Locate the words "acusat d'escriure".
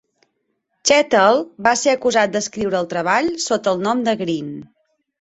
1.97-2.83